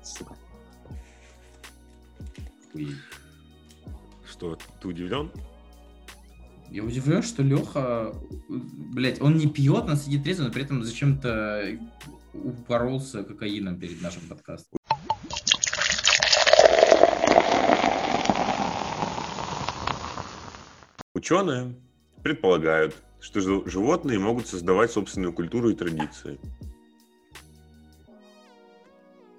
[0.04, 0.36] Сука.
[4.28, 5.32] Что, ты удивлен?
[6.72, 8.16] Я удивлен, что Леха,
[8.48, 11.78] блядь, он не пьет, он сидит трезво, но при этом зачем-то
[12.34, 14.80] упоролся кокаином перед нашим подкастом.
[21.14, 21.76] Ученые
[22.24, 26.40] предполагают, что жи- животные могут создавать собственную культуру и традиции.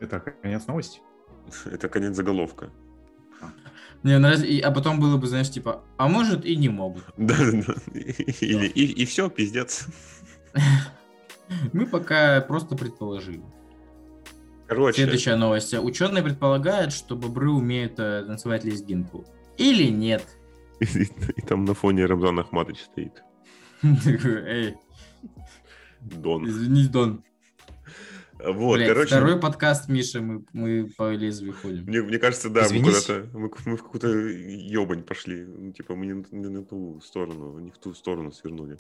[0.01, 1.01] Это конец новости.
[1.65, 2.71] Это конец заголовка.
[4.03, 7.05] Не, ну, и- а потом было бы, знаешь, типа, а может и не могут.
[7.17, 7.75] Да, да, да.
[8.41, 9.87] Или, и, все, пиздец.
[11.73, 13.43] Мы пока просто предположили.
[14.69, 15.75] Короче, Следующая новость.
[15.75, 19.25] Ученые предполагают, что бобры умеют э, танцевать лезгинку.
[19.59, 20.25] Или нет.
[20.79, 23.23] и, и там на фоне Рамзан Ахматович стоит.
[23.83, 24.75] Эй,
[26.01, 26.47] Дон.
[26.49, 27.25] извини, Дон.
[28.43, 31.85] Вот, Блядь, короче, Второй подкаст, Миша, мы, мы по лезвию ходим.
[31.85, 33.05] мне, мне кажется, да, мы Извинись.
[33.05, 35.45] куда-то, мы, мы в какую-то ебань пошли.
[35.45, 38.79] Ну, типа, мы не, на- не на ту сторону, не в ту сторону свернули.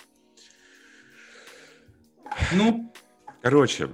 [2.55, 2.91] Ну,
[3.43, 3.91] Короче,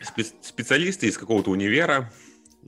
[0.00, 2.12] спе- специалисты из какого-то универа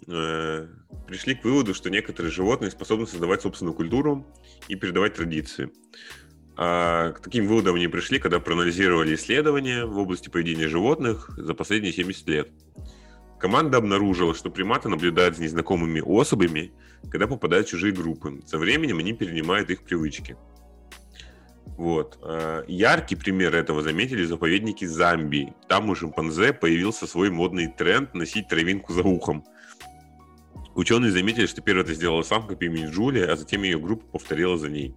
[0.06, 0.68] э,
[1.06, 4.26] пришли к выводу, что некоторые животные способны создавать собственную культуру
[4.68, 5.70] и передавать традиции.
[6.60, 11.92] А к таким выводам они пришли, когда проанализировали исследования в области поведения животных за последние
[11.92, 12.50] 70 лет.
[13.38, 16.72] Команда обнаружила, что приматы наблюдают за незнакомыми особями,
[17.12, 18.40] когда попадают в чужие группы.
[18.44, 20.36] Со временем они перенимают их привычки.
[21.76, 22.18] Вот.
[22.22, 25.54] А, Яркий пример этого заметили заповедники Замбии.
[25.68, 29.44] Там у шимпанзе появился свой модный тренд носить травинку за ухом.
[30.74, 34.58] Ученые заметили, что первой это сделала самка по имени Джулия, а затем ее группа повторила
[34.58, 34.96] за ней.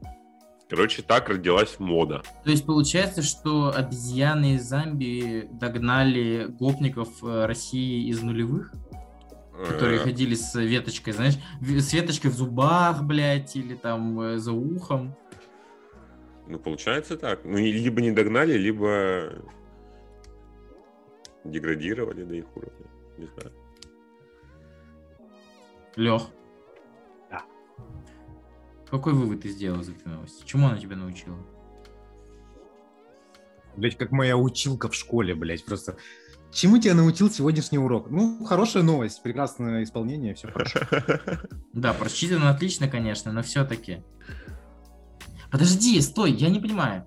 [0.71, 2.23] Короче, так родилась мода.
[2.45, 8.71] то есть получается, что обезьяны из Замбии догнали гопников э, России из нулевых,
[9.67, 14.53] которые Э, ходили с веточкой, знаешь, с веточкой в зубах, блядь, или там э, за
[14.53, 15.13] ухом.
[16.47, 17.41] Ну, получается так.
[17.43, 19.43] Ну, либо не догнали, либо
[21.43, 22.87] деградировали до их уровня.
[23.17, 23.51] Не знаю.
[25.97, 26.21] Лех.
[28.91, 30.43] Какой вывод ты сделал из этой новости?
[30.45, 31.37] Чему она тебя научила?
[33.77, 35.95] Блять, как моя училка в школе, блять, просто.
[36.51, 38.09] Чему тебя научил сегодняшний урок?
[38.09, 40.81] Ну, хорошая новость, прекрасное исполнение, все хорошо.
[41.71, 44.03] Да, просчитано отлично, конечно, но все-таки.
[45.49, 47.05] Подожди, стой, я не понимаю.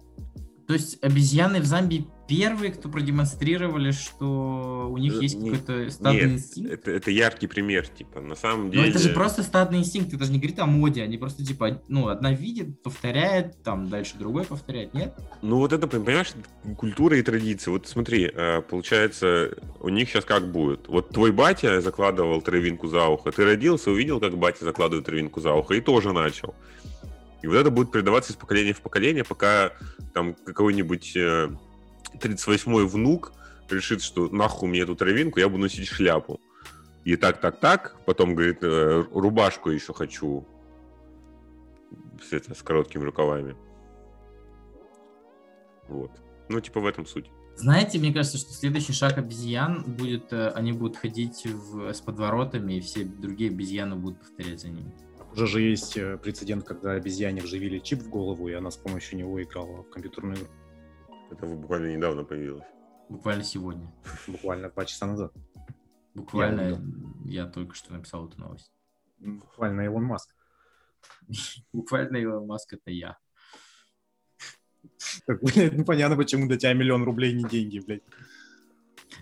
[0.66, 6.22] То есть обезьяны в Замбии первые, кто продемонстрировали, что у них Э, есть какой-то стадный
[6.22, 6.72] Нет, инстинкт?
[6.72, 8.90] это, это яркий пример, типа, на самом Но деле...
[8.90, 12.08] это же просто стадный инстинкт, это же не говорит о моде, они просто типа, ну,
[12.08, 15.14] одна видит, повторяет, там дальше другой повторяет, нет?
[15.42, 16.32] Ну вот это, понимаешь,
[16.76, 17.70] культура и традиции.
[17.70, 20.88] Вот смотри, э, получается, у них сейчас как будет?
[20.88, 25.52] Вот твой батя закладывал травинку за ухо, ты родился, увидел, как батя закладывает травинку за
[25.52, 26.54] ухо, и тоже начал.
[27.42, 29.72] И вот это будет передаваться из поколения в поколение, пока
[30.14, 31.50] там какой-нибудь э,
[32.18, 33.32] 38-й внук
[33.70, 36.40] решит, что нахуй мне эту травинку, я буду носить шляпу.
[37.04, 37.96] И так, так, так.
[38.06, 40.46] Потом говорит, э, рубашку еще хочу.
[42.22, 43.56] С, это, с короткими рукавами.
[45.88, 46.10] Вот.
[46.48, 47.30] Ну, типа в этом суть.
[47.56, 52.74] Знаете, мне кажется, что следующий шаг обезьян будет, э, они будут ходить в, с подворотами,
[52.74, 54.92] и все другие обезьяны будут повторять за ними.
[55.32, 59.18] Уже же есть э, прецедент, когда обезьяне вживили чип в голову, и она с помощью
[59.18, 60.46] него играла в компьютерную игру.
[61.30, 62.64] Это буквально недавно появилось.
[63.08, 63.92] Буквально сегодня.
[64.26, 65.32] Буквально два часа назад.
[66.14, 66.80] Буквально
[67.24, 68.72] Я только что написал эту новость.
[69.18, 70.34] Буквально Илон Маск.
[71.72, 73.18] Буквально Илон Маск это я.
[75.26, 78.02] Так, блядь, непонятно, почему для тебя миллион рублей не деньги, блядь.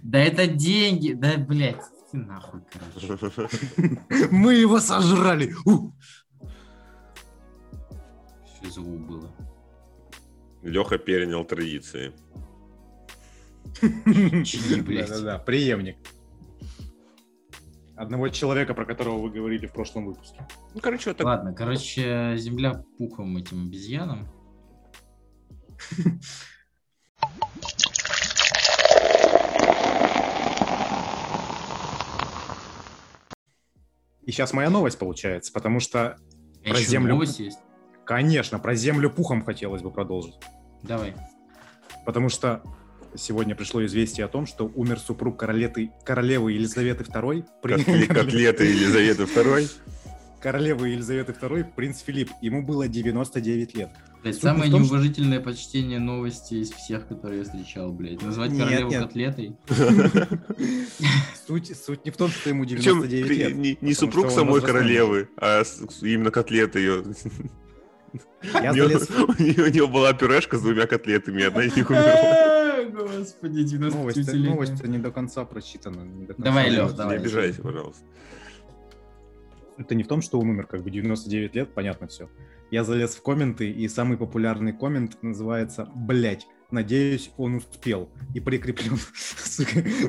[0.03, 3.49] Да это деньги, да, блядь, ты нахуй, короче.
[4.31, 5.55] Мы его сожрали!
[5.65, 5.93] У
[8.99, 9.31] было?
[10.63, 12.13] Леха перенял традиции.
[13.83, 15.97] Да-да-да, преемник.
[17.97, 20.47] Одного человека, про которого вы говорили в прошлом выпуске.
[20.75, 21.27] Ну, короче, вот так.
[21.27, 24.29] Ладно, короче, земля пухом этим обезьянам.
[34.25, 36.17] И сейчас моя новость получается, потому что,
[36.65, 37.15] А Про землю.
[37.15, 37.59] новость есть?
[38.05, 40.35] Конечно, про землю пухом хотелось бы продолжить.
[40.83, 41.15] Давай.
[42.05, 42.63] Потому что
[43.15, 47.45] сегодня пришло известие о том, что умер супруг королеты, королевы Елизаветы II.
[47.63, 49.71] Котле- Котлеты Елизаветы II.
[50.41, 52.31] Королевы Елизаветы II, принц Филипп.
[52.41, 53.91] Ему было 99 лет.
[54.23, 58.23] Блядь, Суть самое том, что- неуважительное почтение новости из всех, которые я встречал, блядь.
[58.23, 59.03] Назвать Нет, королеву нет.
[59.03, 59.57] котлетой.
[61.47, 63.55] Суть, суть не в том, что ему Причем 99 при- лет.
[63.57, 65.63] не, супруг что самой королевы, а
[66.03, 67.05] именно котлеты ее.
[68.63, 71.77] Я У нее, залез у нее- у нее была пюрешка с двумя котлетами, одна из
[71.77, 72.85] них умерла.
[72.93, 76.03] Господи, 90 Новость, новость не до конца прочитана.
[76.03, 77.17] не до конца Давай, до- давай.
[77.19, 78.05] Не обижайся, пожалуйста.
[79.79, 82.29] Это не в том, что он умер, как бы 99 лет, понятно все.
[82.71, 88.11] Я залез в комменты, и самый популярный коммент называется «Блять, надеюсь, он успел».
[88.35, 88.99] И прикреплен,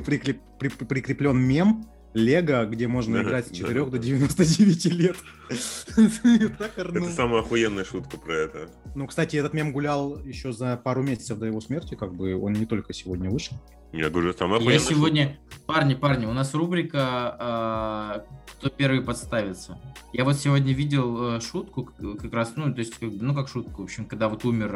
[0.88, 3.89] прикреплен мем Лего, где можно Да, играть с да, 4 да.
[3.91, 5.15] до 99 лет.
[5.97, 8.69] Это самая охуенная шутка про это.
[8.95, 12.54] Ну, кстати, этот мем гулял еще за пару месяцев до его смерти, как бы он
[12.54, 13.58] не только сегодня вышел.
[13.91, 15.39] Я говорю, самая Я охуенная сегодня...
[15.65, 16.99] Парни, парни, у нас рубрика
[17.39, 18.26] а,
[18.60, 19.80] «Кто первый подставится».
[20.13, 23.86] Я вот сегодня видел э, шутку, как раз, ну, то есть, ну, как шутку, в
[23.86, 24.76] общем, когда вот умер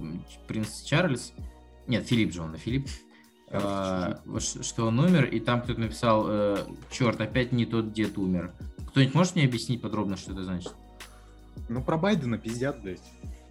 [0.00, 1.32] м, принц Чарльз,
[1.86, 3.00] нет, Филипп же он, да, Филипп, а, ш-
[3.50, 8.52] что он умер, и там кто-то написал, черт, опять не тот дед умер.
[8.88, 10.72] Кто-нибудь может мне объяснить подробно, что это значит?
[11.68, 13.02] Ну, про Байдена пиздят, блядь.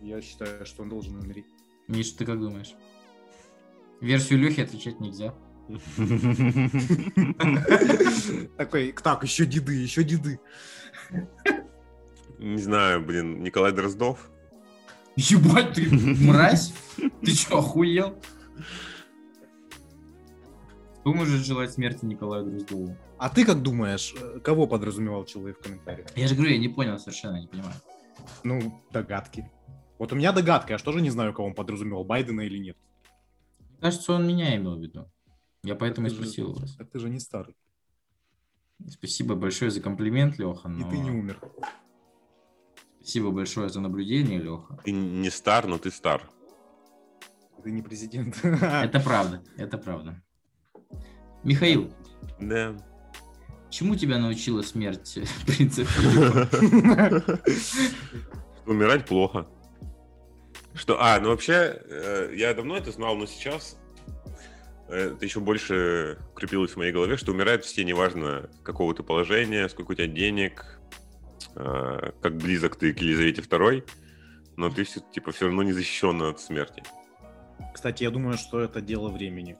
[0.02, 1.46] Я считаю, что он должен умереть.
[1.88, 2.74] Миша, ты как думаешь?
[4.02, 5.34] Версию Лехи отвечать нельзя.
[8.58, 10.40] Такой, так, еще деды, еще деды.
[12.38, 14.30] Не знаю, блин, Николай Дроздов.
[15.16, 16.74] Ебать, ты мразь?
[17.22, 18.22] Ты что, охуел?
[21.08, 22.98] Кто может желать смерти Николаю Дроздову?
[23.18, 26.10] А ты как думаешь, э, кого подразумевал человек в комментариях?
[26.18, 27.76] Я же говорю, я не понял совершенно, не понимаю.
[28.44, 29.50] Ну, догадки.
[30.00, 32.76] Вот у меня догадка, я же тоже не знаю, кого он подразумевал, Байдена или нет.
[33.70, 35.10] Мне кажется, он меня имел в виду.
[35.64, 36.76] Я поэтому и Ты же- спросил вас.
[36.76, 37.56] Так ты же не старый.
[38.90, 40.68] Спасибо большое за комплимент, Леха.
[40.68, 41.40] И но- ты не умер.
[43.00, 44.78] Спасибо большое за наблюдение, Леха.
[44.84, 46.30] Ты не стар, но ты стар.
[47.64, 48.44] Ты не президент.
[48.44, 50.22] Это правда, это правда.
[51.48, 51.90] Михаил,
[52.42, 52.76] Да.
[53.70, 57.40] чему тебя научила смерть принца Филиппа?
[58.66, 59.48] Умирать плохо.
[60.74, 63.80] Что, а, ну вообще, э, я давно это знал, но сейчас
[64.90, 69.70] э, это еще больше крепилось в моей голове, что умирают все, неважно какого ты положения,
[69.70, 70.80] сколько у тебя денег,
[71.56, 73.90] э, как близок ты к Елизавете II,
[74.58, 76.84] но ты все, типа, все равно не защищен от смерти.
[77.74, 79.58] Кстати, я думаю, что это дело времени.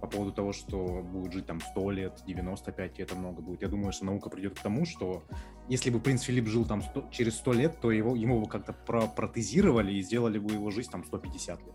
[0.00, 3.60] По поводу того, что будет жить там 100 лет, 95, и это много будет.
[3.62, 5.22] Я думаю, что наука придет к тому, что
[5.68, 8.72] если бы принц Филипп жил там 100 через 100 лет, то его, ему бы как-то
[8.72, 11.74] про протезировали и сделали бы его жизнь там 150 лет.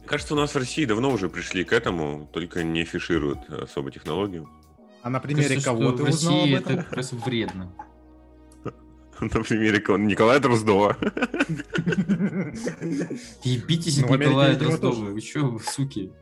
[0.00, 3.90] Мне кажется, у нас в России давно уже пришли к этому, только не афишируют особо
[3.90, 4.46] технологию.
[5.02, 6.72] А на примере Кажется, кого что ты в узнал об России этом?
[6.74, 7.72] это как раз вредно.
[9.20, 9.96] На примере кого?
[9.98, 10.96] Николая Дроздова.
[13.44, 14.94] Ебитесь Ну, от Америке Николая Дроздова.
[15.10, 16.12] Вы чё, суки?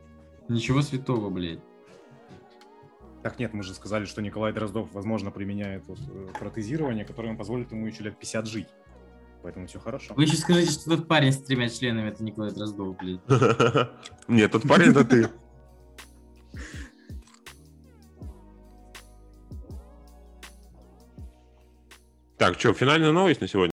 [0.48, 1.60] Ничего святого, блядь.
[3.22, 7.38] Так нет, мы же сказали, что Николай Дроздов, возможно, применяет вот, э, протезирование, которое ему
[7.38, 8.68] позволит ему еще лет 50 жить.
[9.42, 10.14] Поэтому все хорошо.
[10.14, 13.20] Вы еще скажите, что тот парень с тремя членами это Николай Дроздов, блядь.
[14.28, 15.28] Нет, тот парень это ты.
[22.38, 23.71] Так, что, финальная новость на сегодня?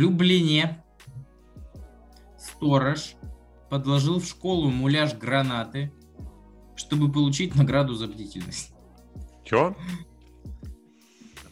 [0.00, 0.82] Люблине
[2.38, 3.16] сторож
[3.68, 5.92] подложил в школу муляж гранаты,
[6.74, 8.72] чтобы получить награду за бдительность.
[9.44, 9.76] Чё?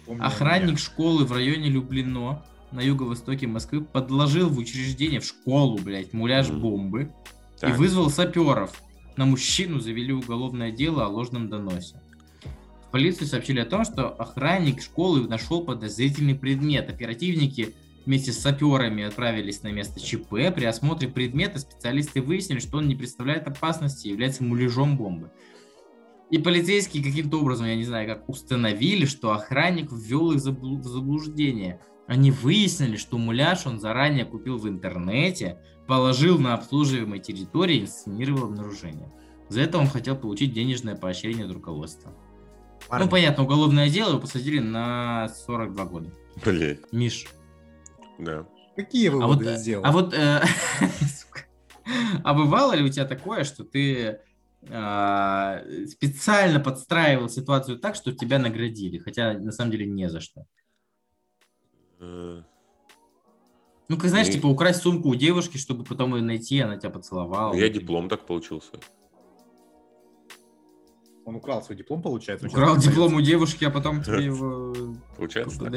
[0.07, 6.15] Помню, Охранник школы в районе Люблино на юго-востоке Москвы подложил в учреждение, в школу, блядь,
[6.15, 7.13] муляж бомбы
[7.59, 7.77] и Так.
[7.77, 8.83] вызвал саперов.
[9.17, 12.01] На мужчину завели уголовное дело о ложном доносе.
[12.87, 16.89] В полицию сообщили о том, что охранник школы нашел подозрительный предмет.
[16.89, 17.75] Оперативники
[18.09, 20.31] вместе с саперами отправились на место ЧП.
[20.55, 25.31] При осмотре предмета специалисты выяснили, что он не представляет опасности и является муляжом бомбы.
[26.31, 31.81] И полицейские каким-то образом, я не знаю, как установили, что охранник ввел их в заблуждение.
[32.07, 38.44] Они выяснили, что муляж он заранее купил в интернете, положил на обслуживаемой территории и инсценировал
[38.44, 39.12] обнаружение.
[39.51, 42.14] За это он хотел получить денежное поощрение от руководства.
[42.88, 46.12] парни, Ну, понятно, уголовное дело его посадили на 42 года.
[46.44, 47.27] Блять, Миш,
[48.18, 48.46] да.
[48.76, 49.85] Какие а вот, выводы э, сделал?
[49.85, 50.40] а вот, э,
[52.24, 54.20] а бывало ли у тебя такое, что ты
[54.71, 60.44] а, специально подстраивал ситуацию так, что тебя наградили, хотя на самом деле не за что?
[62.00, 62.42] Э,
[63.88, 66.90] Ну, как знаешь, Ну, типа украсть сумку у девушки, чтобы потом ее найти, она тебя
[66.90, 67.54] поцеловала.
[67.54, 68.73] Я диплом так получился.
[71.25, 72.46] Он украл свой диплом, получается?
[72.46, 74.73] Украл диплом у девушки, а потом тебе его
[75.16, 75.73] Получается так?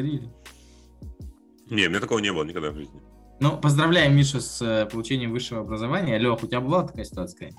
[1.72, 3.02] Не, у меня такого не было никогда в жизни.
[3.40, 6.18] Ну, поздравляем, Миша, с э, получением высшего образования.
[6.18, 7.54] Лех, у тебя была такая ситуация?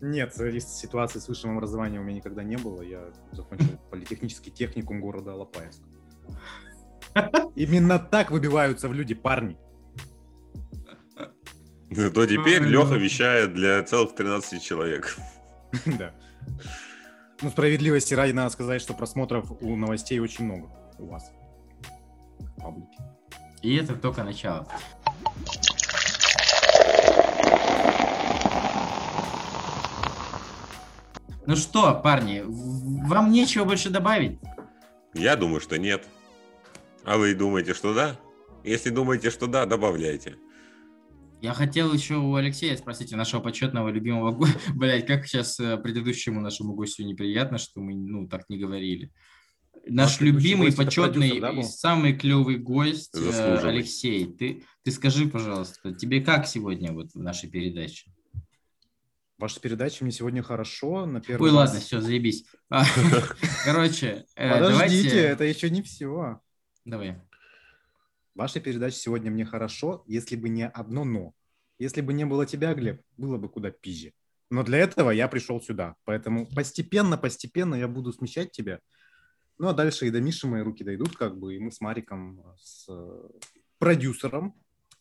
[0.00, 2.82] Нет, э, ситуации с высшим образованием у меня никогда не было.
[2.82, 5.80] Я закончил политехнический техникум города Алапаевск.
[7.54, 9.56] Именно так выбиваются в люди парни.
[11.92, 15.16] Зато теперь Леха вещает для целых 13 человек.
[15.98, 16.14] Да.
[17.42, 21.30] Ну, справедливости ради надо сказать, что просмотров у новостей очень много у вас.
[22.40, 23.15] в паблике.
[23.66, 24.64] И это только начало.
[31.46, 34.38] Ну что, парни, вам нечего больше добавить?
[35.14, 36.06] Я думаю, что нет.
[37.04, 38.16] А вы думаете, что да?
[38.62, 40.36] Если думаете, что да, добавляйте.
[41.42, 44.46] Я хотел еще у Алексея спросить, у нашего почетного любимого го...
[44.74, 49.10] Блять, как сейчас э, предыдущему нашему гостю неприятно, что мы, ну, так не говорили.
[49.88, 53.58] Наш любимый, почетный, и самый клевый гость э.
[53.62, 54.26] Алексей.
[54.26, 58.10] Ты, ты скажи, пожалуйста, тебе как сегодня вот в нашей передаче?
[59.38, 61.06] Ваша передача мне сегодня хорошо.
[61.06, 62.46] На первый Ой, раз- ладно, все, заебись.
[63.64, 65.20] Короче, э, Подождите, давайте...
[65.20, 66.40] это еще не все.
[66.84, 67.20] Давай.
[68.34, 71.32] Ваша передача сегодня мне хорошо, если бы не одно «но».
[71.78, 74.12] Если бы не было тебя, Глеб, было бы куда пизже.
[74.50, 75.94] Но для этого я пришел сюда.
[76.04, 78.80] Поэтому постепенно, постепенно я буду смещать тебя.
[79.58, 82.44] Ну, а дальше и до Миши мои руки дойдут, как бы, и мы с Мариком,
[82.58, 83.28] с э,
[83.78, 84.54] продюсером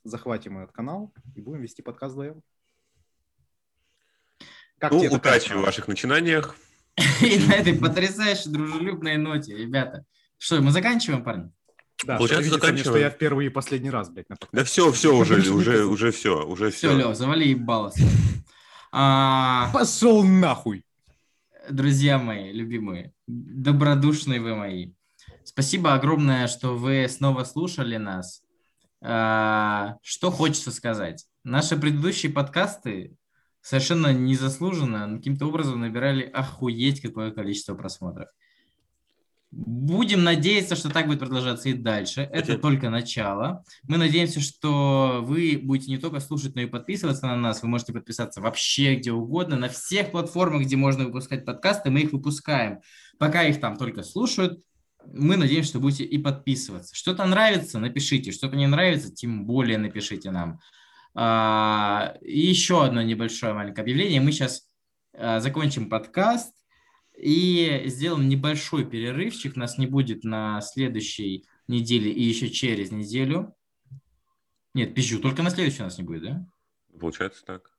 [0.04, 2.42] захватим этот канал и будем вести подкаст вдвоем.
[4.78, 6.56] Как Ну, удачи в ваших начинаниях.
[7.22, 10.06] И на этой потрясающей дружелюбной ноте, ребята.
[10.38, 11.52] Что, мы заканчиваем, парни?
[12.06, 13.04] Да, Получается, что видится мне, что заканчиваем.
[13.04, 14.58] я в первый и последний раз, блядь, на подкасте.
[14.58, 16.98] Да все, все уже, уже, уже все, уже Все, все.
[16.98, 17.92] Лев, завали ебало.
[18.98, 20.86] А, Пошел нахуй!
[21.70, 24.94] Друзья мои, любимые, добродушные вы мои.
[25.44, 28.42] Спасибо огромное, что вы снова слушали нас.
[29.02, 31.26] А, Что хочется сказать?
[31.44, 33.16] Наши предыдущие подкасты
[33.62, 38.30] совершенно незаслуженно но каким-то образом набирали охуеть какое количество просмотров.
[39.58, 42.22] Будем надеяться, что так будет продолжаться и дальше.
[42.24, 43.64] Это Хотя- только начало.
[43.84, 47.62] Мы надеемся, что вы будете не только слушать, но и подписываться на нас.
[47.64, 52.12] Вы можете подписаться вообще где угодно, на всех платформах, где можно выпускать подкасты, мы их
[52.12, 52.80] выпускаем.
[53.18, 54.60] Пока их там только слушают,
[55.06, 56.94] мы надеемся, что будете и подписываться.
[56.94, 58.34] Что-то нравится, напишите.
[58.34, 60.60] Что-то не нравится, тем более напишите нам.
[61.14, 64.20] А, И еще одно небольшое маленькое объявление.
[64.20, 64.64] Мы сейчас
[65.18, 66.52] закончим подкаст
[67.18, 69.56] и сделаем небольшой перерывчик.
[69.56, 73.56] Нас не будет на следующей неделе и еще через неделю.
[74.74, 76.48] Нет, пизжу, только на следующей у нас не будет, да?
[77.00, 77.72] Получается так.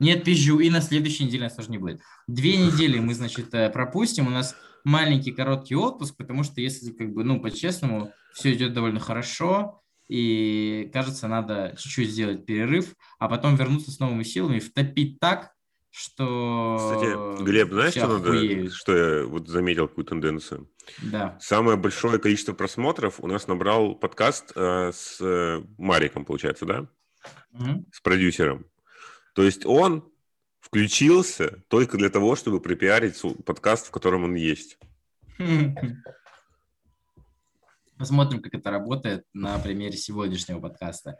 [0.00, 2.00] Нет, пизжу, и на следующей неделе нас тоже не будет.
[2.26, 4.26] Две недели мы, значит, э, пропустим.
[4.26, 9.00] У нас маленький короткий отпуск, потому что, если, как бы, ну, по-честному, все идет довольно
[9.00, 15.53] хорошо, и, кажется, надо чуть-чуть сделать перерыв, а потом вернуться с новыми силами, втопить так,
[15.96, 16.76] что...
[16.76, 20.68] Кстати, Глеб, знаешь, что надо, что я вот заметил какую тенденцию?
[21.00, 21.38] Да.
[21.40, 26.88] Самое большое количество просмотров у нас набрал подкаст э, с э, Мариком, получается, да?
[27.52, 27.86] Мгм.
[27.92, 28.66] С продюсером.
[29.36, 30.10] То есть он
[30.58, 34.78] включился только для того, чтобы пропиарить подкаст, в котором он есть.
[37.96, 41.18] Посмотрим, как это работает на примере сегодняшнего подкаста.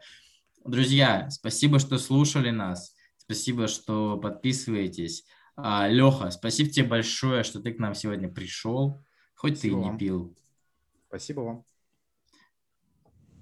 [0.65, 2.94] Друзья, спасибо, что слушали нас.
[3.25, 5.25] Спасибо, что подписываетесь.
[5.55, 9.03] А, Леха, спасибо тебе большое, что ты к нам сегодня пришел.
[9.35, 9.97] Хоть ты и Спасибо не вам.
[9.97, 10.37] пил.
[11.07, 11.65] Спасибо вам.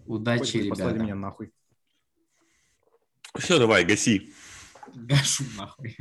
[0.06, 1.04] Удачи, Хоть вы послали ребята.
[1.04, 1.52] меня нахуй.
[3.38, 4.34] Все, давай, гаси.
[4.94, 5.98] Гашу нахуй.